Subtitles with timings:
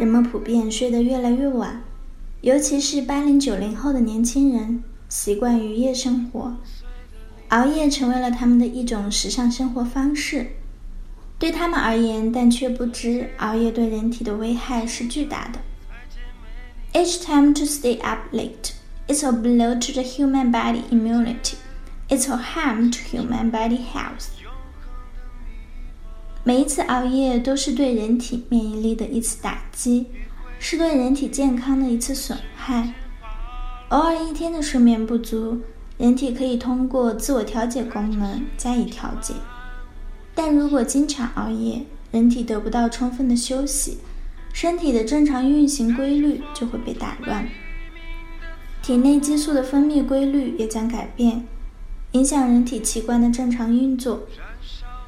[0.00, 1.82] 人们普遍睡得越来越晚，
[2.40, 6.56] 尤其是八零九零后的年轻人，习惯于夜生活，
[7.48, 10.52] 熬夜成为了他们的一种时尚生活方式。
[11.38, 15.60] 对他们而言，但却不知熬夜对人体的危害是巨大的。
[16.98, 18.72] Each time to stay up late,
[19.06, 21.56] it's a blow to the human body immunity.
[22.08, 24.39] It's a harm to human body health.
[26.50, 30.06] 每一次熬夜都是对人体免疫力的一次打击，
[30.58, 32.92] 是对人体健康的一次损害。
[33.90, 35.60] 偶尔一天的睡眠不足，
[35.96, 39.34] 人体可以通过自我调节功能加以调节；
[40.34, 43.98] 但如果经常熬夜，人体得不到充分的休息，
[44.52, 47.48] 身体的正常运行规律就会被打乱，
[48.82, 51.44] 体内激素的分泌规律也将改变，
[52.10, 54.26] 影响人体器官的正常运作。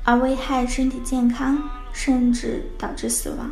[0.05, 3.51] 而危害身体健康，甚至导致死亡。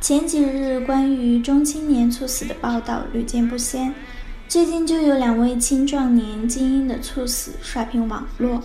[0.00, 3.94] 前几日关于中青年猝死的报道屡见不鲜，
[4.48, 8.62] 最近就有两位青壮年精英的猝死刷屏网络，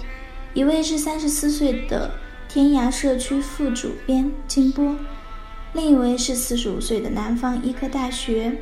[0.53, 2.11] 一位是三十四岁的
[2.47, 4.95] 天涯社区副主编金波，
[5.73, 8.55] 另一位是四十五岁的南方医科大学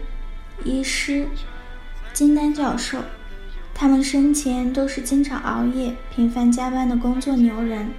[0.64, 1.28] 医师
[2.14, 2.98] 金丹教授。
[3.82, 7.90] 他们生前都是经常熬夜、频繁加班的工作牛人，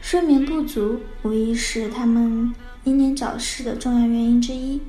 [0.00, 4.82] 睡眠不足无疑是他们英年早逝的重要原因之一。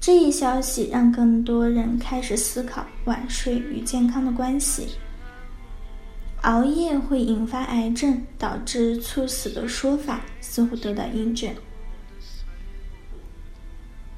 [0.00, 4.96] 这一消息让更多人开始思考晚睡与健康的关系。
[6.40, 11.54] 熬夜会引发癌症、导致猝死的说法似乎得到印证。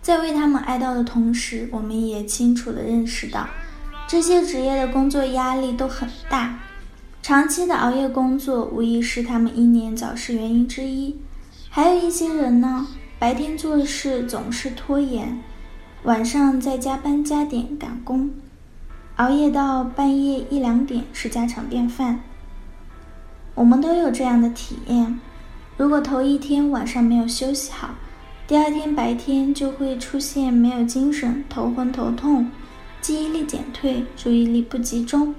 [0.01, 3.47] 在为他们哀悼的同时，我们也清楚地认识到。
[4.13, 6.59] 这些职业的工作压力都很大，
[7.23, 11.17] 长期的熬夜工作无疑是他们英年早逝原因之一。
[11.71, 12.87] 还有一些人呢，
[13.19, 15.39] 白天做事总是拖延，
[16.03, 18.31] 晚上再加班加点赶工，
[19.17, 22.21] 熬夜到半夜一两点是家常便饭。
[23.55, 25.19] 我们都有这样的体验：
[25.79, 27.89] 如果头一天晚上没有休息好，
[28.47, 32.51] 第二天白天就会出现没有精神、头昏头痛。
[33.03, 35.35] 记忆力减退，注意力不集中，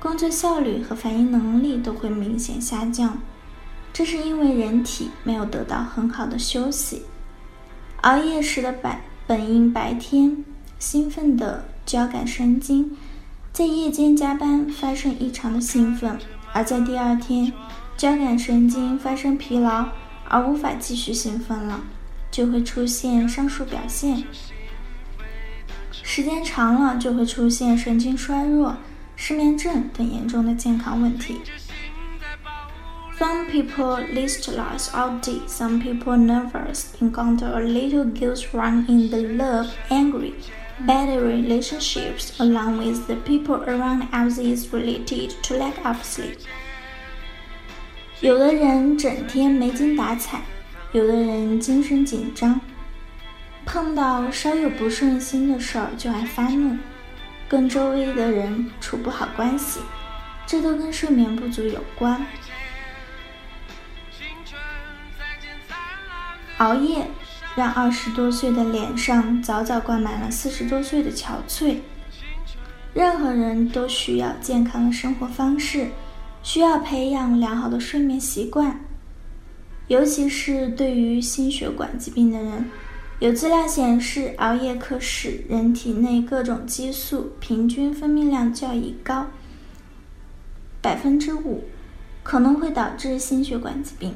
[0.00, 3.22] 工作效率和反应能力都会明显下降。
[3.92, 7.02] 这是因为人体没有得到很好的休息。
[8.00, 10.44] 熬夜时的白本应白天
[10.80, 12.96] 兴奋的交感神经，
[13.52, 16.18] 在夜间加班发生异常的兴奋，
[16.52, 17.52] 而在第二天，
[17.96, 19.86] 交感神经发生疲劳
[20.28, 21.80] 而无法继续兴奋了，
[22.32, 24.24] 就会出现上述表现。
[25.92, 28.76] 时间长了，就会出现神经衰弱、
[29.14, 31.36] 失眠症等严重的健康问题。
[33.18, 39.68] Some people listless all day, some people nervous, encounter a little guilt run in the love,
[39.90, 40.32] angry,
[40.86, 46.38] bad relationships, along with the people around us is related to lack of sleep.
[48.20, 50.42] 有的人整天没精打采，
[50.92, 52.60] 有的人精神紧张。
[53.64, 56.76] 碰到稍有不顺心的事儿就爱发怒，
[57.48, 59.80] 跟周围的人处不好关系，
[60.46, 62.24] 这都跟睡眠不足有关。
[66.58, 67.06] 熬夜
[67.56, 71.78] 让二十多岁的脸上早早挂满了四十多岁的憔悴。
[72.94, 75.88] 任何人都需要健康的生活方式，
[76.42, 78.78] 需要培养良好的睡眠习惯，
[79.88, 82.70] 尤其是对于心血管疾病的人。
[83.22, 89.28] 有资料显示，熬夜可使人体内各种激素平均分泌量较以高
[90.80, 91.62] 百分之五，
[92.24, 94.12] 可能会导致心血管疾病。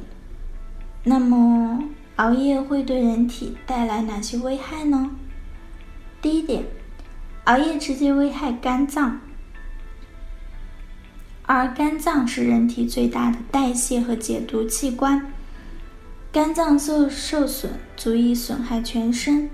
[1.05, 1.85] 那么，
[2.17, 5.13] 熬夜会对人体带来哪些危害呢？
[6.21, 6.65] 第一点，
[7.45, 9.21] 熬夜直接危害肝脏，
[11.45, 15.33] 而肝脏是人体最大的代谢和解毒器官。
[16.37, 19.49] 肝脏受受损，足以损害全身。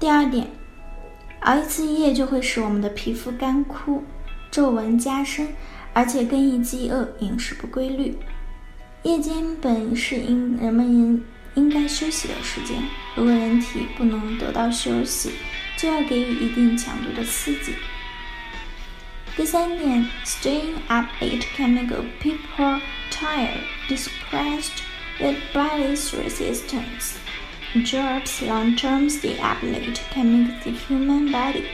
[0.00, 0.48] 第二点，
[1.42, 4.02] 熬一次夜就会使我们的皮肤干枯、
[4.50, 5.46] 皱纹加深，
[5.92, 8.18] 而且更易饥饿、饮食不规律。
[9.04, 11.24] 夜间本是应人们应
[11.54, 12.82] 应该休息的时间，
[13.14, 15.30] 如果人体不能得到休息，
[15.76, 17.72] 就要给予一定强度的刺激。
[19.36, 22.80] 第三点，staying up late can make people
[23.12, 24.82] tired, depressed,
[25.19, 27.17] with body's resistance.
[27.83, 31.65] Jobs long-term stay up late can make the human body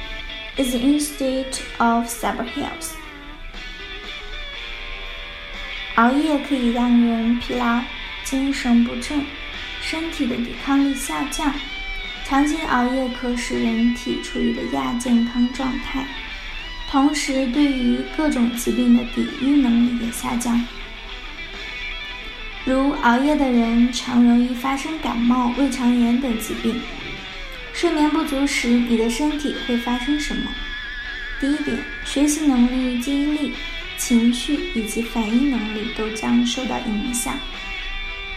[0.58, 2.96] is in state of superhealth.
[5.96, 7.82] 熬夜可以让人疲劳、
[8.24, 9.24] 精神不振、
[9.82, 11.54] 身体的抵抗力下降。
[12.26, 16.06] 长期熬夜可使人体处于的亚健康状态，
[16.90, 20.66] 同时对于各种疾病的抵御能力也下降。
[22.67, 26.75] 如熬夜的人常容易发生感冒、胃肠炎等疾病。
[27.73, 30.51] 睡眠不足时，你的身体会发生什么？
[31.41, 33.55] 第一点，学习能力、记忆力。
[33.99, 37.39] 情绪以及反应能力都将受到影响。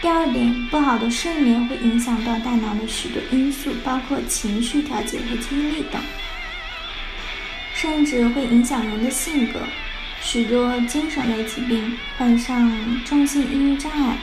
[0.00, 6.00] 第二点，不好的睡眠会影响到大脑的许多因素，包括情绪调节和记忆力等，
[7.74, 9.58] 甚至会影响人的性格。
[10.20, 12.70] 许多精神类疾病，患上
[13.04, 14.16] 重性抑郁障碍。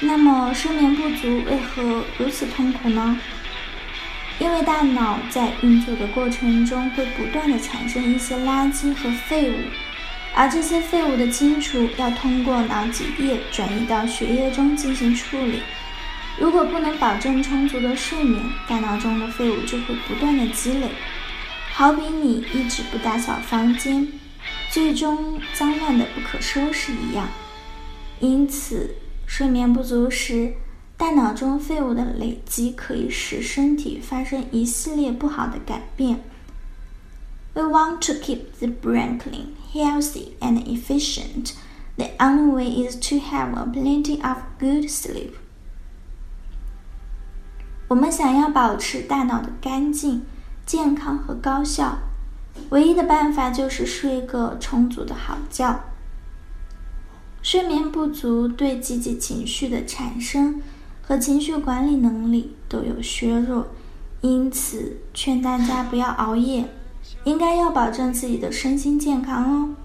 [0.00, 3.18] 那么，睡眠不足为何如此痛苦呢？
[4.38, 9.54] 因为大脑在运作的过程中会不断的产生一些垃圾和废物，
[10.34, 15.62] 而这些废物的清除要通过脑脊液转移到血液中进行处理。
[16.38, 20.86] 如果不能保证充足的睡眠，大脑中的废物就会不断的积累，
[21.78, 24.08] 好比你一直不打扫房间，
[24.70, 27.28] 最终脏乱的不可收拾一样。
[28.18, 28.94] 因此，
[29.26, 30.54] 睡眠不足时。
[30.96, 36.24] 大脑中废物的累积可以使身体发生一系列不好的改变。
[37.52, 41.52] We want to keep the brain clean, healthy, and efficient.
[41.96, 45.32] The only way is to have a plenty of good sleep.
[47.88, 50.22] 我们想要保持大脑的干净、
[50.66, 51.96] 健康和高效，
[52.68, 55.80] 唯一的办法就是睡个充足的好觉。
[57.40, 60.60] 睡眠不足对积极情绪的产生。
[61.08, 63.68] 和情绪管理能力都有削弱，
[64.22, 66.68] 因此劝大家不要熬夜，
[67.22, 69.76] 应该要保证自己的身心健康哦。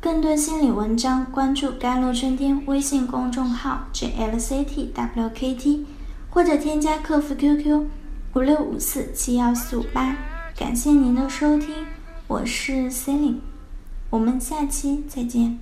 [0.00, 5.84] 更多心理文章，关注“甘露春天”微信公众号 “jlctwkt”，
[6.30, 7.84] 或者添加客服 QQ
[8.34, 10.16] 五六五四七幺四五八。
[10.56, 11.86] 感谢您的收听，
[12.26, 13.40] 我是 c e l i n e
[14.10, 15.58] 我们下期再见。